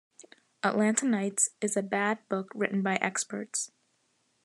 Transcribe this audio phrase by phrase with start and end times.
[0.63, 3.71] "Atlanta Nights" is a bad book written by experts.